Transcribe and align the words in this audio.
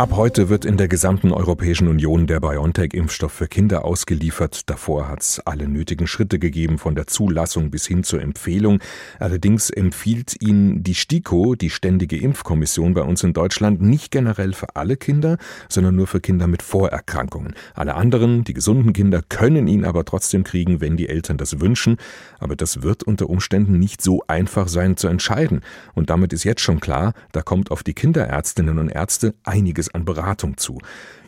Ab 0.00 0.12
heute 0.16 0.48
wird 0.48 0.64
in 0.64 0.78
der 0.78 0.88
gesamten 0.88 1.30
Europäischen 1.30 1.86
Union 1.86 2.26
der 2.26 2.40
BioNTech-Impfstoff 2.40 3.32
für 3.32 3.48
Kinder 3.48 3.84
ausgeliefert. 3.84 4.70
Davor 4.70 5.08
hat 5.08 5.20
es 5.20 5.40
alle 5.40 5.68
nötigen 5.68 6.06
Schritte 6.06 6.38
gegeben, 6.38 6.78
von 6.78 6.94
der 6.94 7.06
Zulassung 7.06 7.70
bis 7.70 7.86
hin 7.86 8.02
zur 8.02 8.22
Empfehlung. 8.22 8.80
Allerdings 9.18 9.68
empfiehlt 9.68 10.40
ihn 10.40 10.82
die 10.82 10.94
STIKO, 10.94 11.54
die 11.54 11.68
Ständige 11.68 12.16
Impfkommission 12.16 12.94
bei 12.94 13.02
uns 13.02 13.22
in 13.24 13.34
Deutschland, 13.34 13.82
nicht 13.82 14.10
generell 14.10 14.54
für 14.54 14.74
alle 14.74 14.96
Kinder, 14.96 15.36
sondern 15.68 15.96
nur 15.96 16.06
für 16.06 16.20
Kinder 16.20 16.46
mit 16.46 16.62
Vorerkrankungen. 16.62 17.52
Alle 17.74 17.94
anderen, 17.94 18.42
die 18.44 18.54
gesunden 18.54 18.94
Kinder, 18.94 19.20
können 19.28 19.68
ihn 19.68 19.84
aber 19.84 20.06
trotzdem 20.06 20.44
kriegen, 20.44 20.80
wenn 20.80 20.96
die 20.96 21.10
Eltern 21.10 21.36
das 21.36 21.60
wünschen. 21.60 21.98
Aber 22.38 22.56
das 22.56 22.80
wird 22.80 23.02
unter 23.02 23.28
Umständen 23.28 23.78
nicht 23.78 24.00
so 24.00 24.22
einfach 24.28 24.68
sein 24.68 24.96
zu 24.96 25.08
entscheiden. 25.08 25.60
Und 25.92 26.08
damit 26.08 26.32
ist 26.32 26.44
jetzt 26.44 26.62
schon 26.62 26.80
klar, 26.80 27.12
da 27.32 27.42
kommt 27.42 27.70
auf 27.70 27.82
die 27.82 27.92
Kinderärztinnen 27.92 28.78
und 28.78 28.88
Ärzte 28.88 29.34
einiges 29.44 29.89
an 29.92 30.04
Beratung 30.04 30.56
zu. 30.56 30.78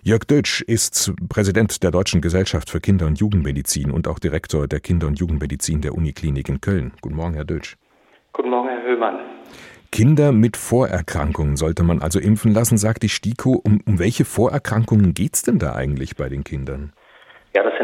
Jörg 0.02 0.24
Dötsch 0.24 0.62
ist 0.62 1.12
Präsident 1.28 1.82
der 1.82 1.90
Deutschen 1.90 2.20
Gesellschaft 2.20 2.70
für 2.70 2.80
Kinder- 2.80 3.06
und 3.06 3.18
Jugendmedizin 3.18 3.90
und 3.90 4.08
auch 4.08 4.18
Direktor 4.18 4.66
der 4.66 4.80
Kinder- 4.80 5.06
und 5.06 5.18
Jugendmedizin 5.18 5.80
der 5.80 5.94
Uniklinik 5.94 6.48
in 6.48 6.60
Köln. 6.60 6.92
Guten 7.00 7.16
Morgen, 7.16 7.34
Herr 7.34 7.44
Dötsch. 7.44 7.76
Guten 8.32 8.50
Morgen, 8.50 8.68
Herr 8.68 8.82
Höhmann. 8.82 9.18
Kinder 9.92 10.32
mit 10.32 10.56
Vorerkrankungen 10.56 11.56
sollte 11.56 11.82
man 11.82 12.00
also 12.00 12.18
impfen 12.18 12.54
lassen, 12.54 12.78
sagt 12.78 13.02
die 13.02 13.10
STIKO. 13.10 13.60
Um, 13.62 13.80
um 13.84 13.98
welche 13.98 14.24
Vorerkrankungen 14.24 15.12
geht 15.12 15.34
es 15.34 15.42
denn 15.42 15.58
da 15.58 15.74
eigentlich 15.74 16.16
bei 16.16 16.30
den 16.30 16.44
Kindern? 16.44 16.92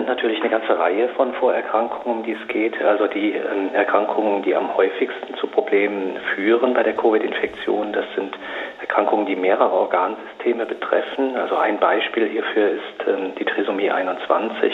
Natürlich 0.08 0.40
eine 0.40 0.48
ganze 0.48 0.78
Reihe 0.78 1.10
von 1.10 1.34
Vorerkrankungen, 1.34 2.20
um 2.20 2.24
die 2.24 2.32
es 2.32 2.48
geht. 2.48 2.82
Also 2.82 3.08
die 3.08 3.34
ähm, 3.34 3.74
Erkrankungen, 3.74 4.42
die 4.42 4.56
am 4.56 4.74
häufigsten 4.74 5.34
zu 5.34 5.46
Problemen 5.48 6.16
führen 6.34 6.72
bei 6.72 6.82
der 6.82 6.94
Covid-Infektion, 6.94 7.92
das 7.92 8.06
sind 8.16 8.34
Erkrankungen, 8.80 9.26
die 9.26 9.36
mehrere 9.36 9.70
Organsysteme 9.70 10.64
betreffen. 10.64 11.36
Also 11.36 11.56
ein 11.56 11.78
Beispiel 11.78 12.26
hierfür 12.26 12.70
ist 12.70 13.06
ähm, 13.06 13.34
die 13.38 13.44
Trisomie 13.44 13.90
21. 13.90 14.72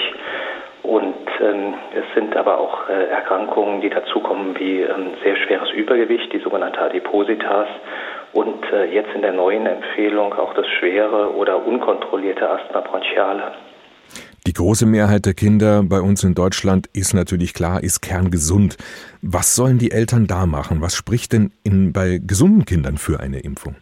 Und 0.84 1.26
ähm, 1.40 1.74
es 1.92 2.14
sind 2.14 2.36
aber 2.36 2.60
auch 2.60 2.88
äh, 2.88 3.08
Erkrankungen, 3.08 3.80
die 3.80 3.90
dazukommen 3.90 4.56
wie 4.56 4.86
sehr 5.24 5.34
schweres 5.34 5.72
Übergewicht, 5.72 6.32
die 6.32 6.38
sogenannte 6.38 6.80
Adipositas. 6.80 7.66
Und 8.32 8.72
äh, 8.72 8.84
jetzt 8.84 9.12
in 9.16 9.22
der 9.22 9.32
neuen 9.32 9.66
Empfehlung 9.66 10.32
auch 10.34 10.54
das 10.54 10.68
schwere 10.78 11.34
oder 11.34 11.66
unkontrollierte 11.66 12.48
Asthma 12.48 12.82
bronchiale. 12.82 13.52
Die 14.46 14.52
große 14.52 14.84
Mehrheit 14.84 15.24
der 15.24 15.32
Kinder 15.32 15.82
bei 15.82 16.02
uns 16.02 16.22
in 16.22 16.34
Deutschland 16.34 16.86
ist 16.92 17.14
natürlich 17.14 17.54
klar, 17.54 17.82
ist 17.82 18.02
kerngesund. 18.02 18.76
Was 19.22 19.56
sollen 19.56 19.78
die 19.78 19.90
Eltern 19.90 20.26
da 20.26 20.44
machen? 20.44 20.82
Was 20.82 20.94
spricht 20.94 21.32
denn 21.32 21.50
in, 21.64 21.94
bei 21.94 22.20
gesunden 22.20 22.66
Kindern 22.66 22.98
für 22.98 23.20
eine 23.20 23.40
Impfung? 23.40 23.76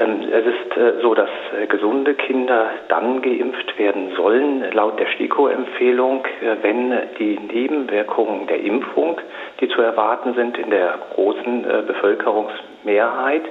Ähm, 0.00 0.22
es 0.32 0.46
ist 0.46 0.76
äh, 0.78 1.02
so, 1.02 1.14
dass 1.14 1.28
äh, 1.60 1.66
gesunde 1.66 2.14
Kinder 2.14 2.70
dann 2.88 3.20
geimpft 3.20 3.78
werden 3.78 4.12
sollen, 4.16 4.64
laut 4.72 4.98
der 4.98 5.06
STIKO-Empfehlung, 5.08 6.24
äh, 6.40 6.56
wenn 6.62 6.94
die 7.18 7.38
Nebenwirkungen 7.38 8.46
der 8.46 8.60
Impfung, 8.62 9.20
die 9.60 9.68
zu 9.68 9.82
erwarten 9.82 10.32
sind 10.32 10.56
in 10.56 10.70
der 10.70 10.98
großen 11.14 11.62
Bevölkerungsmehrheit, 11.86 13.42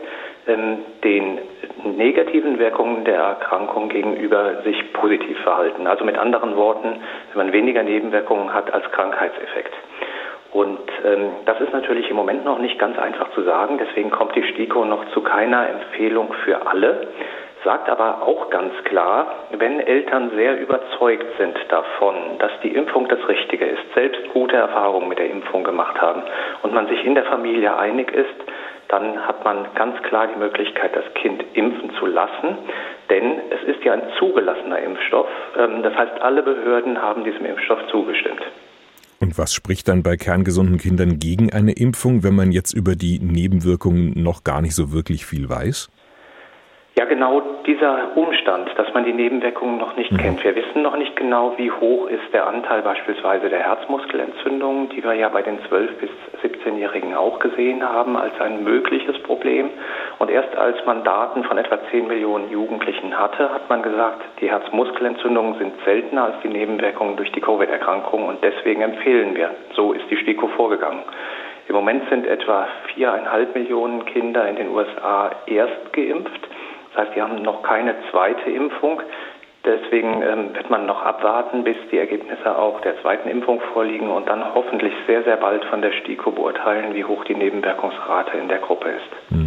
den 0.47 1.39
negativen 1.83 2.59
Wirkungen 2.59 3.03
der 3.05 3.17
Erkrankung 3.17 3.89
gegenüber 3.89 4.61
sich 4.63 4.93
positiv 4.93 5.37
verhalten. 5.39 5.87
Also 5.87 6.05
mit 6.05 6.17
anderen 6.17 6.55
Worten, 6.55 7.01
wenn 7.33 7.45
man 7.45 7.53
weniger 7.53 7.83
Nebenwirkungen 7.83 8.53
hat 8.53 8.73
als 8.73 8.89
Krankheitseffekt. 8.91 9.73
Und 10.51 10.79
ähm, 11.05 11.29
das 11.45 11.59
ist 11.59 11.73
natürlich 11.73 12.09
im 12.09 12.15
Moment 12.15 12.45
noch 12.45 12.59
nicht 12.59 12.79
ganz 12.79 12.97
einfach 12.97 13.31
zu 13.31 13.43
sagen. 13.43 13.77
Deswegen 13.77 14.09
kommt 14.09 14.35
die 14.35 14.43
STIKO 14.43 14.85
noch 14.85 15.05
zu 15.11 15.21
keiner 15.21 15.69
Empfehlung 15.69 16.33
für 16.45 16.65
alle, 16.65 17.07
sagt 17.63 17.89
aber 17.89 18.21
auch 18.21 18.49
ganz 18.49 18.73
klar, 18.85 19.27
wenn 19.51 19.79
Eltern 19.79 20.31
sehr 20.35 20.59
überzeugt 20.59 21.25
sind 21.37 21.57
davon, 21.69 22.15
dass 22.39 22.51
die 22.63 22.73
Impfung 22.73 23.07
das 23.09 23.27
Richtige 23.27 23.65
ist, 23.65 23.93
selbst 23.93 24.21
gute 24.33 24.55
Erfahrungen 24.55 25.09
mit 25.09 25.19
der 25.19 25.30
Impfung 25.30 25.63
gemacht 25.63 25.99
haben 26.02 26.23
und 26.63 26.73
man 26.73 26.87
sich 26.87 27.03
in 27.03 27.15
der 27.15 27.25
Familie 27.25 27.77
einig 27.77 28.11
ist, 28.11 28.36
dann 28.89 29.27
hat 29.27 29.43
man 29.43 29.67
ganz 29.75 30.02
klar 30.03 30.27
die 30.27 30.39
Möglichkeit, 30.39 30.95
das 30.95 31.05
Kind 31.15 31.43
impfen 31.53 31.92
zu 31.99 32.05
lassen. 32.05 32.58
Denn 33.09 33.39
es 33.49 33.75
ist 33.75 33.83
ja 33.83 33.93
ein 33.93 34.03
zugelassener 34.17 34.80
Impfstoff. 34.80 35.27
Ähm, 35.58 35.83
das 35.83 35.95
heißt, 35.95 36.21
alle 36.21 36.43
Behörden 36.43 37.02
haben 37.02 37.23
diesem 37.23 37.45
Impfstoff 37.45 37.80
zugestimmt. 37.92 38.42
Und 39.20 39.37
was 39.37 39.53
spricht 39.53 39.87
dann 39.87 40.03
bei 40.03 40.15
kerngesunden 40.15 40.77
Kindern 40.77 41.17
gegen 41.17 41.52
eine 41.52 41.71
Impfung, 41.71 42.23
wenn 42.23 42.36
man 42.36 42.52
jetzt 42.52 42.73
über 42.73 42.95
die 42.95 43.20
Nebenwirkungen 43.20 44.14
noch 44.21 44.43
gar 44.43 44.61
nicht 44.61 44.75
so 44.75 44.92
wirklich 44.92 45.25
viel 45.25 45.49
weiß? 45.49 45.89
Ja, 46.97 47.05
genau 47.05 47.43
dieser 47.67 48.17
Umstand, 48.17 48.71
dass 48.75 48.91
man 48.91 49.05
die 49.05 49.13
Nebenwirkungen 49.13 49.77
noch 49.77 49.95
nicht 49.95 50.11
mhm. 50.11 50.17
kennt. 50.17 50.43
Wir 50.43 50.55
wissen 50.55 50.81
noch 50.81 50.97
nicht 50.97 51.15
genau, 51.15 51.53
wie 51.55 51.69
hoch 51.69 52.08
ist 52.08 52.33
der 52.33 52.47
Anteil 52.47 52.81
beispielsweise 52.81 53.49
der 53.49 53.59
Herzmuskelentzündungen, 53.59 54.89
die 54.89 55.03
wir 55.03 55.13
ja 55.13 55.30
bei 55.30 55.43
den 55.43 55.59
12- 55.59 55.89
bis 55.99 56.09
17-Jährigen 56.41 57.13
auch 57.13 57.37
gesehen 57.37 57.87
haben 57.87 58.17
als 58.17 58.33
ein 58.41 58.63
mögliches 58.63 59.21
Problem. 59.21 59.69
Und 60.17 60.31
erst 60.31 60.55
als 60.57 60.83
man 60.87 61.03
Daten 61.03 61.43
von 61.43 61.59
etwa 61.59 61.77
10 61.91 62.07
Millionen 62.07 62.49
Jugendlichen 62.49 63.15
hatte, 63.15 63.53
hat 63.53 63.69
man 63.69 63.83
gesagt, 63.83 64.23
die 64.41 64.49
Herzmuskelentzündungen 64.49 65.59
sind 65.59 65.73
seltener 65.86 66.23
als 66.23 66.41
die 66.41 66.49
Nebenwirkungen 66.49 67.15
durch 67.15 67.31
die 67.31 67.41
Covid-Erkrankung 67.41 68.25
und 68.25 68.43
deswegen 68.43 68.81
empfehlen 68.81 69.36
wir. 69.36 69.52
So 69.75 69.93
ist 69.93 70.09
die 70.09 70.17
STIKO 70.17 70.47
vorgegangen. 70.47 71.03
Im 71.67 71.75
Moment 71.75 72.09
sind 72.09 72.25
etwa 72.25 72.67
viereinhalb 72.95 73.53
Millionen 73.53 74.03
Kinder 74.05 74.49
in 74.49 74.55
den 74.55 74.69
USA 74.69 75.30
erst 75.45 75.93
geimpft. 75.93 76.47
Das 76.97 77.05
heißt, 77.05 77.15
die 77.15 77.21
haben 77.21 77.43
noch 77.43 77.61
keine 77.61 77.93
zweite 78.09 78.49
Impfung. 78.49 79.03
Deswegen 79.63 80.23
ähm, 80.23 80.55
wird 80.55 80.71
man 80.71 80.87
noch 80.87 81.03
abwarten, 81.03 81.63
bis 81.63 81.75
die 81.91 81.97
Ergebnisse 81.99 82.58
auch 82.58 82.81
der 82.81 82.99
zweiten 83.02 83.30
Impfung 83.30 83.61
vorliegen 83.73 84.09
und 84.09 84.27
dann 84.27 84.43
hoffentlich 84.55 84.93
sehr, 85.05 85.23
sehr 85.23 85.37
bald 85.37 85.63
von 85.65 85.81
der 85.83 85.91
STIKO 85.91 86.31
beurteilen, 86.31 86.95
wie 86.95 87.03
hoch 87.03 87.23
die 87.25 87.36
Nebenwirkungsrate 87.36 88.37
in 88.37 88.47
der 88.47 88.59
Gruppe 88.59 88.89
ist. 88.89 89.31
Mhm. 89.31 89.46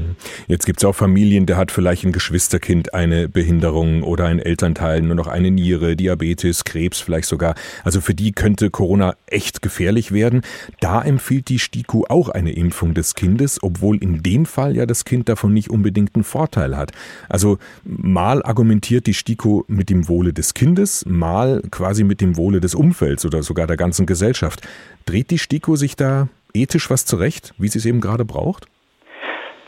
Jetzt 0.50 0.66
gibt 0.66 0.80
es 0.80 0.84
auch 0.84 0.96
Familien, 0.96 1.46
der 1.46 1.56
hat 1.56 1.70
vielleicht 1.70 2.04
ein 2.04 2.10
Geschwisterkind 2.10 2.92
eine 2.92 3.28
Behinderung 3.28 4.02
oder 4.02 4.24
ein 4.26 4.40
Elternteil 4.40 5.00
nur 5.00 5.14
noch 5.14 5.28
eine 5.28 5.52
Niere, 5.52 5.94
Diabetes, 5.94 6.64
Krebs 6.64 6.98
vielleicht 6.98 7.28
sogar. 7.28 7.54
Also 7.84 8.00
für 8.00 8.14
die 8.14 8.32
könnte 8.32 8.68
Corona 8.68 9.14
echt 9.26 9.62
gefährlich 9.62 10.10
werden. 10.10 10.42
Da 10.80 11.02
empfiehlt 11.02 11.50
die 11.50 11.60
STIKO 11.60 12.06
auch 12.08 12.30
eine 12.30 12.50
Impfung 12.50 12.94
des 12.94 13.14
Kindes, 13.14 13.62
obwohl 13.62 13.98
in 13.98 14.24
dem 14.24 14.44
Fall 14.44 14.74
ja 14.74 14.86
das 14.86 15.04
Kind 15.04 15.28
davon 15.28 15.54
nicht 15.54 15.70
unbedingt 15.70 16.16
einen 16.16 16.24
Vorteil 16.24 16.76
hat. 16.76 16.90
Also 17.28 17.58
mal 17.84 18.42
argumentiert 18.42 19.06
die 19.06 19.14
STIKO 19.14 19.64
mit 19.68 19.88
dem 19.88 20.08
Wohle 20.08 20.32
des 20.32 20.54
Kindes, 20.54 21.06
mal 21.06 21.62
quasi 21.70 22.02
mit 22.02 22.20
dem 22.20 22.36
Wohle 22.36 22.58
des 22.58 22.74
Umfelds 22.74 23.24
oder 23.24 23.44
sogar 23.44 23.68
der 23.68 23.76
ganzen 23.76 24.04
Gesellschaft. 24.04 24.66
Dreht 25.06 25.30
die 25.30 25.38
STIKO 25.38 25.76
sich 25.76 25.94
da 25.94 26.26
ethisch 26.54 26.90
was 26.90 27.06
zurecht, 27.06 27.54
wie 27.56 27.68
sie 27.68 27.78
es 27.78 27.86
eben 27.86 28.00
gerade 28.00 28.24
braucht? 28.24 28.66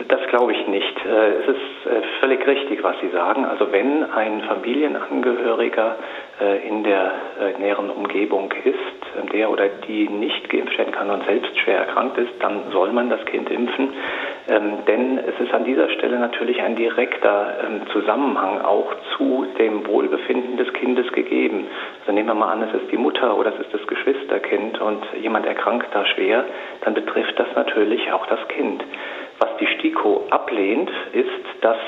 Das 0.08 0.20
glaube 0.30 0.52
ich 0.52 0.66
nicht. 0.68 0.96
Äh, 1.04 1.32
es 1.40 1.48
ist 1.48 1.86
äh, 1.86 2.02
völlig 2.42 2.62
richtig, 2.62 2.82
was 2.82 2.96
Sie 3.00 3.08
sagen. 3.10 3.44
Also 3.44 3.70
wenn 3.72 4.10
ein 4.10 4.42
Familienangehöriger 4.42 5.96
äh, 6.40 6.68
in 6.68 6.84
der 6.84 7.12
näheren 7.58 7.90
Umgebung 7.90 8.52
ist, 8.64 9.32
der 9.32 9.50
oder 9.50 9.68
die 9.86 10.08
nicht 10.08 10.48
geimpft 10.48 10.76
werden 10.78 10.92
kann 10.92 11.10
und 11.10 11.24
selbst 11.24 11.56
schwer 11.58 11.78
erkrankt 11.78 12.18
ist, 12.18 12.32
dann 12.40 12.70
soll 12.70 12.92
man 12.92 13.10
das 13.10 13.24
Kind 13.26 13.50
impfen. 13.50 13.92
Ähm, 14.48 14.78
denn 14.86 15.18
es 15.18 15.38
ist 15.40 15.52
an 15.52 15.64
dieser 15.64 15.88
Stelle 15.90 16.18
natürlich 16.18 16.60
ein 16.60 16.76
direkter 16.76 17.58
ähm, 17.64 17.82
Zusammenhang 17.92 18.60
auch 18.62 18.92
zu 19.16 19.46
dem 19.58 19.86
Wohlbefinden 19.86 20.56
des 20.56 20.72
Kindes 20.72 21.10
gegeben. 21.12 21.66
Also 22.00 22.12
nehmen 22.12 22.28
wir 22.28 22.34
mal 22.34 22.52
an, 22.52 22.62
es 22.62 22.82
ist 22.82 22.90
die 22.90 22.96
Mutter 22.96 23.36
oder 23.36 23.52
es 23.54 23.60
ist 23.60 23.72
das 23.72 23.86
Geschwisterkind 23.86 24.80
und 24.80 25.04
jemand 25.20 25.46
erkrankt 25.46 25.88
da 25.92 26.04
schwer, 26.06 26.44
dann 26.82 26.94
betrifft 26.94 27.38
das 27.38 27.48
natürlich 27.54 28.12
auch 28.12 28.26
das 28.26 28.40
Kind. 28.48 28.82
Was 29.38 29.56
die 29.58 29.66
STIKO 29.66 30.26
ablehnt, 30.30 30.90
ist, 31.12 31.62
dass 31.62 31.78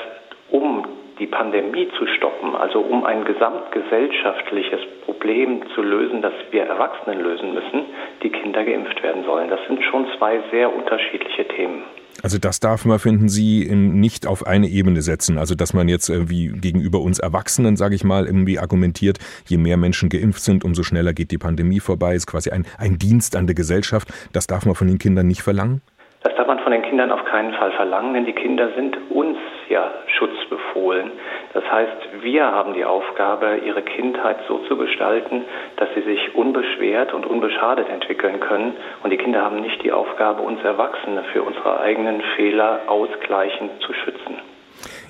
um 0.49 0.85
die 1.19 1.27
Pandemie 1.27 1.87
zu 1.97 2.05
stoppen, 2.07 2.55
also 2.55 2.79
um 2.79 3.05
ein 3.05 3.23
gesamtgesellschaftliches 3.23 4.81
Problem 5.05 5.63
zu 5.73 5.81
lösen, 5.81 6.21
das 6.21 6.33
wir 6.51 6.63
Erwachsenen 6.63 7.21
lösen 7.21 7.53
müssen, 7.53 7.85
die 8.21 8.29
Kinder 8.29 8.63
geimpft 8.65 9.01
werden 9.01 9.23
sollen. 9.23 9.49
Das 9.49 9.59
sind 9.67 9.81
schon 9.83 10.07
zwei 10.17 10.41
sehr 10.51 10.75
unterschiedliche 10.75 11.47
Themen. 11.47 11.83
Also 12.21 12.37
das 12.37 12.59
darf 12.59 12.85
man, 12.85 12.97
finden 12.99 13.29
Sie, 13.29 13.69
nicht 13.69 14.25
auf 14.25 14.47
eine 14.47 14.67
Ebene 14.67 15.01
setzen. 15.01 15.37
Also 15.37 15.53
dass 15.53 15.73
man 15.73 15.87
jetzt 15.87 16.09
irgendwie 16.09 16.47
gegenüber 16.47 16.99
uns 16.99 17.19
Erwachsenen, 17.19 17.77
sage 17.77 17.95
ich 17.95 18.03
mal, 18.03 18.25
irgendwie 18.25 18.57
argumentiert, 18.57 19.19
je 19.47 19.57
mehr 19.57 19.77
Menschen 19.77 20.09
geimpft 20.09 20.41
sind, 20.41 20.63
umso 20.63 20.83
schneller 20.83 21.13
geht 21.13 21.31
die 21.31 21.37
Pandemie 21.37 21.79
vorbei. 21.79 22.15
Ist 22.15 22.27
quasi 22.27 22.51
ein, 22.51 22.65
ein 22.77 22.97
Dienst 22.97 23.35
an 23.35 23.47
der 23.47 23.55
Gesellschaft. 23.55 24.07
Das 24.33 24.47
darf 24.47 24.65
man 24.65 24.75
von 24.75 24.87
den 24.87 24.97
Kindern 24.97 25.27
nicht 25.27 25.41
verlangen? 25.41 25.81
Das 26.25 26.33
darf 26.33 26.47
man 26.47 26.57
von 26.57 26.71
den 26.71 26.81
Kindern 26.81 27.11
auf 27.11 27.23
keinen 27.25 27.53
Fall 27.53 27.71
verlangen, 27.73 28.15
denn 28.15 28.25
die 28.25 28.33
Kinder 28.33 28.69
sind 28.75 28.97
uns 29.11 29.37
ja 29.69 29.91
schutzbefohlen. 30.07 31.11
Das 31.53 31.63
heißt, 31.71 32.23
wir 32.23 32.45
haben 32.45 32.73
die 32.73 32.83
Aufgabe, 32.83 33.57
ihre 33.63 33.83
Kindheit 33.83 34.37
so 34.47 34.57
zu 34.67 34.75
gestalten, 34.75 35.45
dass 35.77 35.87
sie 35.93 36.01
sich 36.01 36.33
unbeschwert 36.33 37.13
und 37.13 37.27
unbeschadet 37.27 37.89
entwickeln 37.89 38.39
können. 38.39 38.75
Und 39.03 39.11
die 39.11 39.17
Kinder 39.17 39.43
haben 39.45 39.61
nicht 39.61 39.83
die 39.83 39.91
Aufgabe, 39.91 40.41
uns 40.41 40.63
Erwachsene 40.63 41.25
für 41.31 41.43
unsere 41.43 41.79
eigenen 41.79 42.19
Fehler 42.35 42.79
ausgleichend 42.87 43.79
zu 43.81 43.93
schützen. 43.93 44.54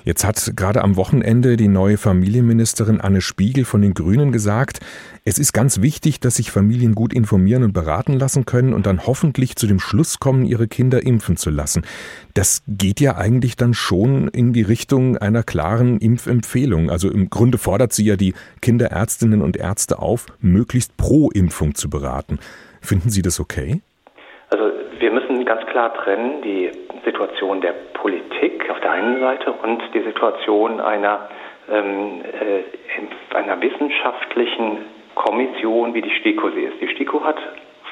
Jetzt 0.06 0.24
hat 0.24 0.52
gerade 0.54 0.84
am 0.84 0.94
Wochenende 0.94 1.56
die 1.56 1.66
neue 1.66 1.96
Familienministerin 1.96 3.00
Anne 3.00 3.20
Spiegel 3.20 3.64
von 3.64 3.82
den 3.82 3.92
Grünen 3.92 4.30
gesagt, 4.30 4.78
es 5.24 5.36
ist 5.36 5.52
ganz 5.52 5.82
wichtig, 5.82 6.20
dass 6.20 6.36
sich 6.36 6.52
Familien 6.52 6.94
gut 6.94 7.12
informieren 7.12 7.64
und 7.64 7.72
beraten 7.72 8.12
lassen 8.12 8.46
können 8.46 8.72
und 8.72 8.86
dann 8.86 9.04
hoffentlich 9.04 9.56
zu 9.56 9.66
dem 9.66 9.80
Schluss 9.80 10.20
kommen, 10.20 10.44
ihre 10.44 10.68
Kinder 10.68 11.04
impfen 11.04 11.36
zu 11.36 11.50
lassen. 11.50 11.82
Das 12.34 12.62
geht 12.68 13.00
ja 13.00 13.16
eigentlich 13.16 13.56
dann 13.56 13.74
schon 13.74 14.28
in 14.28 14.52
die 14.52 14.62
Richtung 14.62 15.16
einer 15.16 15.42
klaren 15.42 15.98
Impfempfehlung. 15.98 16.88
Also 16.88 17.10
im 17.10 17.28
Grunde 17.28 17.58
fordert 17.58 17.92
sie 17.92 18.04
ja 18.04 18.14
die 18.14 18.34
Kinderärztinnen 18.62 19.42
und 19.42 19.56
Ärzte 19.56 19.98
auf, 19.98 20.26
möglichst 20.38 20.96
pro 20.96 21.30
Impfung 21.30 21.74
zu 21.74 21.90
beraten. 21.90 22.38
Finden 22.80 23.10
Sie 23.10 23.22
das 23.22 23.40
okay? 23.40 23.82
Also 24.50 24.66
wir 24.98 25.10
müssen 25.10 25.44
ganz 25.44 25.64
klar 25.66 25.94
trennen 25.94 26.42
die 26.42 26.70
Situation 27.04 27.60
der 27.60 27.74
Politik 27.94 28.68
auf 28.70 28.80
der 28.80 28.92
einen 28.92 29.20
Seite 29.20 29.52
und 29.52 29.82
die 29.94 30.00
Situation 30.00 30.80
einer, 30.80 31.28
ähm, 31.70 32.22
äh, 32.22 33.36
einer 33.36 33.60
wissenschaftlichen 33.60 34.78
Kommission, 35.14 35.94
wie 35.94 36.02
die 36.02 36.10
STIKO 36.10 36.50
sie 36.50 36.62
ist. 36.62 36.80
Die 36.80 36.88
STIKO 36.88 37.24
hat 37.24 37.36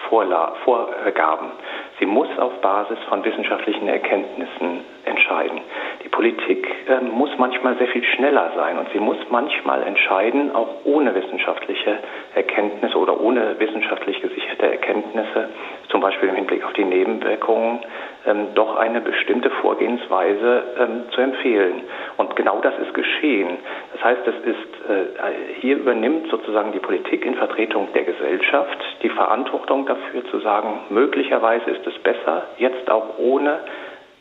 Vorgaben. 0.09 1.51
Sie 1.99 2.07
muss 2.07 2.29
auf 2.39 2.61
Basis 2.61 2.99
von 3.09 3.25
wissenschaftlichen 3.25 3.89
Erkenntnissen 3.89 4.85
entscheiden. 5.15 5.61
Die 6.03 6.09
Politik 6.09 6.67
äh, 6.89 7.01
muss 7.01 7.31
manchmal 7.39 7.77
sehr 7.79 7.89
viel 7.89 8.05
schneller 8.05 8.53
sein 8.57 8.79
und 8.79 8.89
sie 8.93 8.99
muss 8.99 9.17
manchmal 9.31 9.83
entscheiden, 9.83 10.55
auch 10.55 10.85
ohne 10.85 11.15
wissenschaftliche 11.15 11.99
Erkenntnisse 12.35 12.99
oder 12.99 13.21
ohne 13.21 13.59
wissenschaftlich 13.59 14.21
gesicherte 14.21 14.71
Erkenntnisse, 14.71 15.51
zum 15.89 16.01
Beispiel 16.01 16.29
im 16.29 16.35
Hinblick 16.35 16.65
auf 16.65 16.73
die 16.73 16.85
Nebenwirkungen, 16.85 17.81
ähm, 18.27 18.49
doch 18.55 18.77
eine 18.77 19.01
bestimmte 19.01 19.51
Vorgehensweise 19.51 20.65
ähm, 20.79 21.05
zu 21.11 21.21
empfehlen. 21.21 21.83
Und 22.17 22.35
genau 22.37 22.61
das 22.61 22.75
ist 22.79 22.95
geschehen. 22.95 23.59
Das 23.93 24.05
heißt, 24.05 24.21
es 24.27 24.35
ist, 24.45 24.91
äh, 24.91 25.61
hier 25.61 25.77
übernimmt 25.77 26.29
sozusagen 26.31 26.73
die 26.73 26.81
Politik 26.81 27.25
in 27.25 27.35
Vertretung 27.35 27.89
der 27.95 28.05
Gesellschaft 28.05 28.79
die 29.03 29.11
Verantwortung 29.11 29.87
dafür 29.87 30.25
zu 30.31 30.41
sagen, 30.41 30.81
möglicherweise 30.91 31.71
ist 31.71 31.87
es 31.87 31.99
besser, 31.99 32.45
jetzt 32.59 32.91
auch 32.91 33.19
ohne 33.19 33.61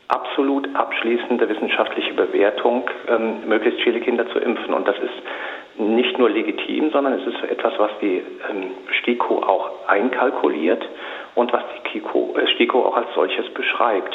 absolut 0.08 0.68
abschließende 0.74 1.48
wissenschaftliche 1.48 2.14
Bewertung 2.14 2.88
ähm, 3.08 3.48
möglichst 3.48 3.80
viele 3.82 4.00
Kinder 4.00 4.28
zu 4.30 4.38
impfen. 4.38 4.74
Und 4.74 4.86
das 4.86 4.96
ist 4.98 5.78
nicht 5.78 6.18
nur 6.18 6.30
legitim, 6.30 6.90
sondern 6.90 7.14
es 7.14 7.26
ist 7.26 7.42
etwas, 7.50 7.72
was 7.78 7.90
die 8.00 8.22
ähm, 8.50 8.70
STIKO 9.00 9.42
auch 9.42 9.88
einkalkuliert 9.88 10.86
und 11.34 11.52
was 11.52 11.62
die 11.74 11.88
Kiko, 11.88 12.36
äh, 12.36 12.46
STIKO 12.54 12.86
auch 12.86 12.96
als 12.96 13.12
solches 13.14 13.48
beschreibt. 13.54 14.14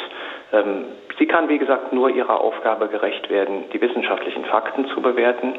Ähm, 0.52 0.84
sie 1.18 1.26
kann, 1.26 1.48
wie 1.48 1.58
gesagt, 1.58 1.92
nur 1.92 2.10
ihrer 2.10 2.40
Aufgabe 2.40 2.88
gerecht 2.88 3.28
werden, 3.30 3.64
die 3.72 3.80
wissenschaftlichen 3.80 4.44
Fakten 4.46 4.86
zu 4.88 5.02
bewerten. 5.02 5.54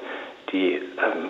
Die 0.52 0.76
ähm, 0.76 1.30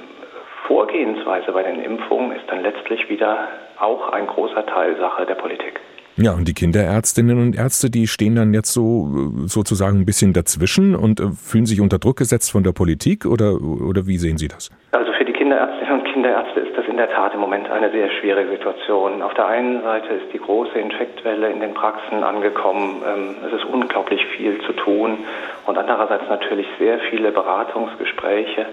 Vorgehensweise 0.68 1.52
bei 1.52 1.64
den 1.64 1.84
Impfungen 1.84 2.32
ist 2.32 2.46
dann 2.48 2.62
letztlich 2.62 3.10
wieder 3.10 3.48
auch 3.80 4.10
ein 4.14 4.28
großer 4.28 4.66
Teil 4.66 4.96
Sache 4.98 5.26
der 5.26 5.36
Politik. 5.36 5.80
Ja, 6.18 6.34
und 6.34 6.48
die 6.48 6.54
Kinderärztinnen 6.54 7.40
und 7.40 7.56
Ärzte, 7.56 7.90
die 7.90 8.06
stehen 8.06 8.36
dann 8.36 8.54
jetzt 8.54 8.74
so 8.74 9.32
sozusagen 9.46 10.00
ein 10.00 10.06
bisschen 10.06 10.34
dazwischen 10.34 10.94
und 10.96 11.20
äh, 11.20 11.32
fühlen 11.32 11.66
sich 11.66 11.80
unter 11.80 12.00
Druck 12.00 12.18
gesetzt 12.18 12.52
von 12.52 12.64
der 12.64 12.74
Politik 12.74 13.26
oder, 13.26 13.54
oder 13.62 14.08
wie 14.08 14.18
sehen 14.18 14.38
Sie 14.38 14.50
das? 14.50 14.70
Also 14.92 15.12
für 15.14 15.24
die 15.24 15.32
Kinderärztinnen 15.32 16.02
und 16.02 16.06
Kinderärzte 16.06 16.60
ist 16.60 16.78
das 16.78 16.86
in 16.88 16.98
der 16.98 17.10
Tat 17.10 17.34
im 17.34 17.40
Moment 17.40 17.70
eine 17.72 17.90
sehr 17.92 18.10
schwierige 18.20 18.52
Situation. 18.52 19.22
Auf 19.22 19.34
der 19.36 19.48
einen 19.48 19.82
Seite 19.84 20.10
ist 20.16 20.34
die 20.34 20.40
große 20.40 20.78
Infektwelle 20.78 21.50
in 21.50 21.62
den 21.62 21.74
Praxen 21.74 22.24
angekommen. 22.24 23.02
Ähm, 23.08 23.36
es 23.48 23.54
ist 23.54 23.66
unglaublich 23.66 24.26
viel 24.38 24.60
zu 24.66 24.74
tun 24.74 25.20
und 25.66 25.78
andererseits 25.78 26.28
natürlich 26.30 26.68
sehr 26.78 27.00
viele 27.10 27.32
Beratungsgespräche. 27.32 28.66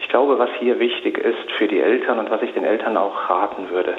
Ich 0.00 0.08
glaube, 0.08 0.38
was 0.38 0.50
hier 0.60 0.78
wichtig 0.78 1.16
ist 1.16 1.50
für 1.56 1.68
die 1.68 1.80
Eltern 1.80 2.18
und 2.18 2.30
was 2.30 2.42
ich 2.42 2.52
den 2.52 2.64
Eltern 2.64 2.98
auch 2.98 3.30
raten 3.30 3.70
würde, 3.70 3.96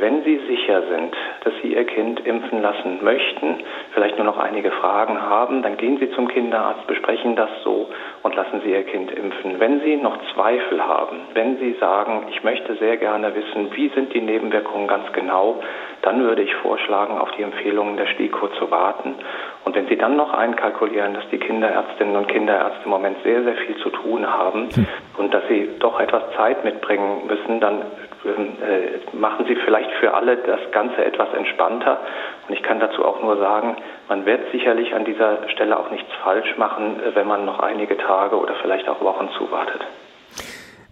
wenn 0.00 0.22
Sie 0.24 0.40
sicher 0.48 0.82
sind, 0.88 1.14
dass 1.44 1.54
Sie 1.62 1.74
Ihr 1.74 1.84
Kind 1.84 2.20
impfen 2.26 2.60
lassen 2.60 3.02
möchten, 3.02 3.60
vielleicht 3.92 4.16
nur 4.16 4.26
noch 4.26 4.38
einige 4.38 4.70
Fragen 4.72 5.20
haben, 5.20 5.62
dann 5.62 5.76
gehen 5.76 5.98
Sie 5.98 6.10
zum 6.10 6.28
Kinderarzt, 6.28 6.86
besprechen 6.86 7.36
das 7.36 7.50
so 7.62 7.88
und 8.22 8.34
lassen 8.34 8.60
Sie 8.64 8.72
Ihr 8.72 8.84
Kind 8.84 9.10
impfen. 9.12 9.60
Wenn 9.60 9.80
Sie 9.80 9.96
noch 9.96 10.18
Zweifel 10.34 10.84
haben, 10.84 11.20
wenn 11.34 11.58
Sie 11.58 11.74
sagen, 11.80 12.26
ich 12.30 12.42
möchte 12.42 12.74
sehr 12.76 12.96
gerne 12.96 13.34
wissen, 13.34 13.74
wie 13.74 13.88
sind 13.90 14.12
die 14.12 14.20
Nebenwirkungen 14.20 14.88
ganz 14.88 15.12
genau, 15.12 15.60
dann 16.02 16.22
würde 16.22 16.42
ich 16.42 16.54
vorschlagen, 16.56 17.18
auf 17.18 17.30
die 17.32 17.42
Empfehlungen 17.42 17.96
der 17.96 18.06
STIKO 18.06 18.48
zu 18.58 18.70
warten. 18.70 19.14
Und 19.66 19.74
wenn 19.74 19.88
Sie 19.88 19.96
dann 19.96 20.16
noch 20.16 20.32
einkalkulieren, 20.32 21.14
dass 21.14 21.28
die 21.30 21.38
Kinderärztinnen 21.38 22.14
und 22.14 22.28
Kinderärzte 22.28 22.84
im 22.84 22.90
Moment 22.90 23.16
sehr, 23.24 23.42
sehr 23.42 23.56
viel 23.56 23.76
zu 23.78 23.90
tun 23.90 24.24
haben 24.24 24.68
hm. 24.72 24.86
und 25.18 25.34
dass 25.34 25.42
sie 25.48 25.68
doch 25.80 25.98
etwas 25.98 26.22
Zeit 26.36 26.64
mitbringen 26.64 27.26
müssen, 27.26 27.58
dann 27.58 27.82
äh, 27.82 29.16
machen 29.16 29.44
Sie 29.48 29.56
vielleicht 29.56 29.90
für 29.94 30.14
alle 30.14 30.36
das 30.36 30.60
Ganze 30.70 31.04
etwas 31.04 31.34
entspannter. 31.34 31.98
Und 32.46 32.54
ich 32.54 32.62
kann 32.62 32.78
dazu 32.78 33.04
auch 33.04 33.20
nur 33.20 33.38
sagen, 33.38 33.76
man 34.08 34.24
wird 34.24 34.52
sicherlich 34.52 34.94
an 34.94 35.04
dieser 35.04 35.48
Stelle 35.48 35.76
auch 35.76 35.90
nichts 35.90 36.12
falsch 36.22 36.56
machen, 36.56 37.00
äh, 37.00 37.16
wenn 37.16 37.26
man 37.26 37.44
noch 37.44 37.58
einige 37.58 37.96
Tage 37.96 38.36
oder 38.36 38.54
vielleicht 38.62 38.88
auch 38.88 39.00
Wochen 39.00 39.30
zuwartet. 39.36 39.80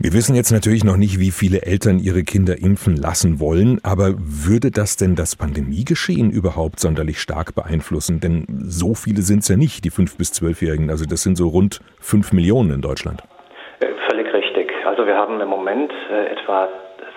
Wir 0.05 0.13
wissen 0.13 0.37
jetzt 0.37 0.53
natürlich 0.53 0.85
noch 0.85 0.99
nicht, 0.99 1.19
wie 1.19 1.31
viele 1.31 1.63
Eltern 1.63 1.99
ihre 1.99 2.25
Kinder 2.25 2.61
impfen 2.61 2.95
lassen 2.95 3.41
wollen, 3.41 3.81
aber 3.83 4.13
würde 4.19 4.71
das 4.71 4.99
denn 4.99 5.17
das 5.17 5.35
Pandemiegeschehen 5.35 6.31
überhaupt 6.31 6.79
sonderlich 6.79 7.17
stark 7.17 7.55
beeinflussen? 7.55 8.21
Denn 8.21 8.45
so 8.69 8.93
viele 8.93 9.23
sind 9.23 9.39
es 9.39 9.49
ja 9.49 9.57
nicht, 9.57 9.83
die 9.83 9.91
5- 9.91 10.19
bis 10.19 10.31
12-Jährigen. 10.33 10.91
Also 10.91 11.07
das 11.09 11.23
sind 11.23 11.37
so 11.37 11.49
rund 11.49 11.81
5 12.01 12.35
Millionen 12.35 12.71
in 12.71 12.83
Deutschland. 12.83 13.23
Äh, 13.81 13.87
völlig 14.11 14.31
richtig. 14.31 14.75
Also 14.85 15.07
wir 15.07 15.17
haben 15.17 15.41
im 15.41 15.49
Moment 15.49 15.91
äh, 16.13 16.37
etwa 16.37 16.69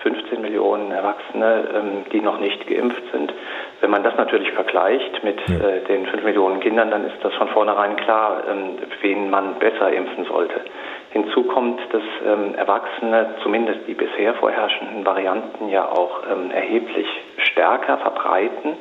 15 0.02 0.40
Millionen 0.40 0.90
Erwachsene, 0.90 1.68
ähm, 1.74 2.04
die 2.10 2.22
noch 2.22 2.40
nicht 2.40 2.66
geimpft 2.68 3.02
sind. 3.12 3.34
Wenn 3.82 3.90
man 3.90 4.02
das 4.02 4.16
natürlich 4.16 4.50
vergleicht 4.52 5.22
mit 5.22 5.38
ja. 5.46 5.56
äh, 5.56 5.84
den 5.84 6.06
5 6.06 6.24
Millionen 6.24 6.60
Kindern, 6.60 6.90
dann 6.90 7.04
ist 7.04 7.16
das 7.22 7.34
von 7.34 7.48
vornherein 7.48 7.96
klar, 7.96 8.44
ähm, 8.50 8.78
wen 9.02 9.28
man 9.28 9.58
besser 9.58 9.92
impfen 9.92 10.24
sollte. 10.24 10.62
Hinzu 11.10 11.44
kommt, 11.44 11.80
dass 11.92 12.02
ähm, 12.26 12.54
Erwachsene 12.54 13.34
zumindest 13.42 13.80
die 13.86 13.94
bisher 13.94 14.34
vorherrschenden 14.34 15.06
Varianten 15.06 15.68
ja 15.68 15.88
auch 15.88 16.22
ähm, 16.30 16.50
erheblich 16.50 17.06
stärker 17.38 17.96
verbreiten 17.98 18.76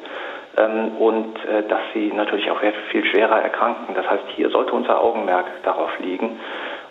ähm, 0.57 0.97
und 0.97 1.35
äh, 1.45 1.63
dass 1.69 1.79
sie 1.93 2.11
natürlich 2.13 2.51
auch 2.51 2.59
viel 2.91 3.05
schwerer 3.05 3.41
erkranken. 3.41 3.95
Das 3.95 4.09
heißt, 4.09 4.23
hier 4.35 4.49
sollte 4.49 4.73
unser 4.73 5.01
Augenmerk 5.01 5.45
darauf 5.63 5.97
liegen. 5.99 6.39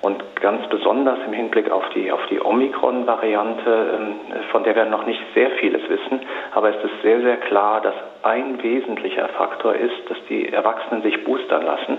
Und 0.03 0.23
ganz 0.41 0.67
besonders 0.69 1.19
im 1.27 1.33
Hinblick 1.33 1.71
auf 1.71 1.85
die, 1.95 2.13
auf 2.13 2.21
die 2.31 2.41
Omikron-Variante, 2.41 3.99
ähm, 3.99 4.15
von 4.53 4.63
der 4.63 4.77
wir 4.77 4.85
noch 4.85 5.07
nicht 5.07 5.21
sehr 5.35 5.51
vieles 5.53 5.83
wissen, 5.89 6.21
aber 6.55 6.71
es 6.71 6.85
ist 6.85 7.03
sehr, 7.03 7.21
sehr 7.23 7.39
klar, 7.39 7.81
dass 7.81 7.95
ein 8.23 8.63
wesentlicher 8.63 9.29
Faktor 9.29 9.75
ist, 9.75 10.09
dass 10.09 10.19
die 10.29 10.53
Erwachsenen 10.53 11.03
sich 11.03 11.25
boostern 11.25 11.65
lassen. 11.65 11.99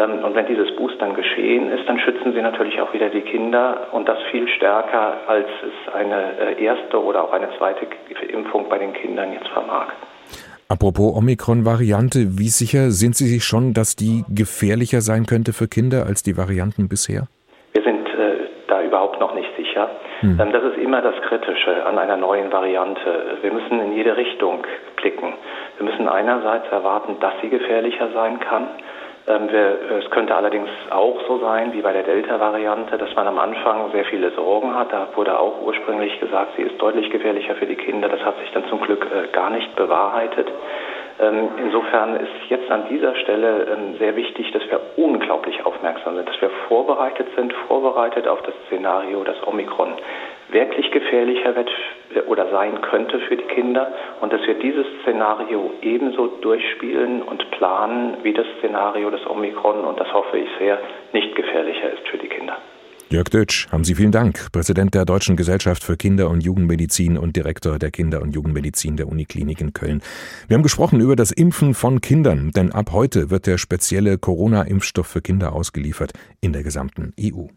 Ähm, 0.00 0.24
und 0.24 0.34
wenn 0.34 0.46
dieses 0.46 0.74
Boostern 0.76 1.14
geschehen 1.14 1.70
ist, 1.70 1.86
dann 1.88 1.98
schützen 1.98 2.32
sie 2.32 2.40
natürlich 2.40 2.80
auch 2.80 2.92
wieder 2.94 3.10
die 3.10 3.20
Kinder 3.20 3.88
und 3.92 4.08
das 4.08 4.18
viel 4.30 4.48
stärker, 4.48 5.18
als 5.26 5.48
es 5.62 5.94
eine 5.94 6.56
äh, 6.56 6.64
erste 6.64 7.02
oder 7.02 7.24
auch 7.24 7.32
eine 7.32 7.48
zweite 7.58 7.86
Impfung 8.32 8.68
bei 8.68 8.78
den 8.78 8.92
Kindern 8.94 9.32
jetzt 9.32 9.48
vermag. 9.48 9.88
Apropos 10.68 11.16
Omikron-Variante, 11.16 12.38
wie 12.38 12.48
sicher 12.48 12.90
sind 12.92 13.16
Sie 13.16 13.26
sich 13.26 13.44
schon, 13.44 13.74
dass 13.74 13.96
die 13.96 14.24
gefährlicher 14.28 15.00
sein 15.00 15.26
könnte 15.26 15.52
für 15.52 15.66
Kinder 15.66 16.06
als 16.06 16.22
die 16.22 16.36
Varianten 16.36 16.88
bisher? 16.88 17.26
Wir 17.72 17.82
sind 17.82 18.06
äh, 18.08 18.48
da 18.68 18.82
überhaupt 18.82 19.20
noch 19.20 19.34
nicht 19.34 19.50
sicher. 19.56 19.90
Hm. 20.20 20.38
Ähm, 20.40 20.52
das 20.52 20.62
ist 20.62 20.78
immer 20.78 21.02
das 21.02 21.16
Kritische 21.22 21.84
an 21.84 21.98
einer 21.98 22.16
neuen 22.16 22.52
Variante. 22.52 23.38
Wir 23.42 23.52
müssen 23.52 23.80
in 23.80 23.92
jede 23.92 24.16
Richtung 24.16 24.62
blicken. 24.96 25.34
Wir 25.76 25.84
müssen 25.86 26.08
einerseits 26.08 26.70
erwarten, 26.70 27.16
dass 27.20 27.34
sie 27.42 27.48
gefährlicher 27.48 28.08
sein 28.14 28.38
kann. 28.38 28.68
Ähm, 29.26 29.48
es 29.48 30.10
könnte 30.10 30.34
allerdings 30.34 30.68
auch 30.90 31.20
so 31.28 31.38
sein, 31.38 31.72
wie 31.72 31.82
bei 31.82 31.92
der 31.92 32.02
Delta-Variante, 32.02 32.96
dass 32.96 33.14
man 33.14 33.26
am 33.26 33.38
Anfang 33.38 33.90
sehr 33.92 34.04
viele 34.06 34.30
Sorgen 34.32 34.74
hat. 34.74 34.92
Da 34.92 35.08
wurde 35.14 35.38
auch 35.38 35.60
ursprünglich 35.62 36.18
gesagt, 36.20 36.56
sie 36.56 36.62
ist 36.62 36.80
deutlich 36.80 37.10
gefährlicher 37.10 37.54
für 37.54 37.66
die 37.66 37.76
Kinder. 37.76 38.08
Das 38.08 38.24
hat 38.24 38.38
sich 38.38 38.50
dann 38.52 38.64
zum 38.68 38.80
Glück 38.80 39.06
äh, 39.06 39.28
gar 39.28 39.50
nicht 39.50 39.74
bewahrheitet. 39.76 40.48
Ähm, 41.20 41.48
insofern 41.58 42.16
ist 42.16 42.48
jetzt 42.48 42.70
an 42.70 42.88
dieser 42.88 43.14
Stelle 43.16 43.66
ähm, 43.70 43.98
sehr 43.98 44.16
wichtig, 44.16 44.52
dass 44.52 44.62
wir 44.70 44.80
unglaublich 44.96 45.64
aufmerksam 45.66 46.16
sind, 46.16 46.26
dass 46.26 46.40
wir 46.40 46.50
vorbereitet 46.66 47.26
sind, 47.36 47.52
vorbereitet 47.68 48.26
auf 48.26 48.40
das 48.42 48.54
Szenario, 48.66 49.22
dass 49.24 49.36
Omikron 49.46 49.92
wirklich 50.52 50.90
gefährlicher 50.90 51.54
wird 51.54 51.70
oder 52.26 52.50
sein 52.50 52.80
könnte 52.82 53.20
für 53.20 53.36
die 53.36 53.44
Kinder 53.44 53.92
und 54.20 54.32
dass 54.32 54.40
wir 54.46 54.54
dieses 54.54 54.86
Szenario 55.02 55.72
ebenso 55.82 56.26
durchspielen 56.40 57.22
und 57.22 57.50
planen 57.52 58.16
wie 58.22 58.32
das 58.32 58.46
Szenario 58.58 59.10
des 59.10 59.26
Omikron 59.26 59.84
und 59.84 59.98
das 60.00 60.12
hoffe 60.12 60.38
ich 60.38 60.48
sehr 60.58 60.78
nicht 61.12 61.34
gefährlicher 61.36 61.92
ist 61.92 62.08
für 62.08 62.18
die 62.18 62.28
Kinder. 62.28 62.56
Jörg 63.12 63.28
Dötsch, 63.28 63.66
haben 63.72 63.82
Sie 63.82 63.96
vielen 63.96 64.12
Dank, 64.12 64.52
Präsident 64.52 64.94
der 64.94 65.04
Deutschen 65.04 65.34
Gesellschaft 65.34 65.82
für 65.82 65.96
Kinder- 65.96 66.30
und 66.30 66.44
Jugendmedizin 66.44 67.18
und 67.18 67.34
Direktor 67.34 67.80
der 67.80 67.90
Kinder- 67.90 68.22
und 68.22 68.36
Jugendmedizin 68.36 68.96
der 68.96 69.08
Uniklinik 69.08 69.60
in 69.60 69.72
Köln. 69.72 70.00
Wir 70.46 70.54
haben 70.54 70.62
gesprochen 70.62 71.00
über 71.00 71.16
das 71.16 71.32
Impfen 71.32 71.74
von 71.74 72.00
Kindern, 72.00 72.52
denn 72.54 72.70
ab 72.70 72.90
heute 72.92 73.28
wird 73.28 73.48
der 73.48 73.58
spezielle 73.58 74.16
Corona-Impfstoff 74.16 75.08
für 75.08 75.22
Kinder 75.22 75.54
ausgeliefert 75.54 76.12
in 76.40 76.52
der 76.52 76.62
gesamten 76.62 77.12
EU. 77.20 77.48